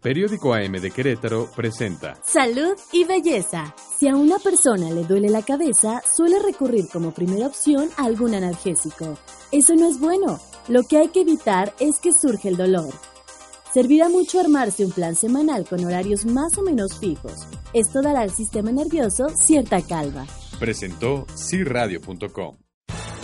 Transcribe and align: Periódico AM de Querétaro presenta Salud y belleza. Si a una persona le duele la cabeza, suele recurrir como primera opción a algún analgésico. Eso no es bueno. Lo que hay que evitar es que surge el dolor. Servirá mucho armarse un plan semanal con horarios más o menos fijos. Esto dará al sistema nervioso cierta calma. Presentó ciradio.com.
Periódico 0.00 0.54
AM 0.54 0.72
de 0.80 0.92
Querétaro 0.92 1.50
presenta 1.56 2.16
Salud 2.24 2.76
y 2.92 3.02
belleza. 3.02 3.74
Si 3.98 4.06
a 4.06 4.14
una 4.14 4.38
persona 4.38 4.90
le 4.90 5.02
duele 5.02 5.28
la 5.28 5.42
cabeza, 5.42 6.02
suele 6.08 6.38
recurrir 6.38 6.88
como 6.92 7.10
primera 7.10 7.48
opción 7.48 7.90
a 7.96 8.04
algún 8.04 8.32
analgésico. 8.32 9.18
Eso 9.50 9.74
no 9.74 9.88
es 9.88 9.98
bueno. 9.98 10.38
Lo 10.68 10.84
que 10.84 10.98
hay 10.98 11.08
que 11.08 11.22
evitar 11.22 11.74
es 11.80 11.98
que 11.98 12.12
surge 12.12 12.48
el 12.48 12.56
dolor. 12.56 12.94
Servirá 13.74 14.08
mucho 14.08 14.38
armarse 14.38 14.84
un 14.84 14.92
plan 14.92 15.16
semanal 15.16 15.66
con 15.68 15.84
horarios 15.84 16.26
más 16.26 16.56
o 16.58 16.62
menos 16.62 16.96
fijos. 17.00 17.48
Esto 17.72 18.00
dará 18.00 18.20
al 18.20 18.30
sistema 18.30 18.70
nervioso 18.70 19.30
cierta 19.30 19.82
calma. 19.82 20.26
Presentó 20.60 21.26
ciradio.com. 21.34 22.67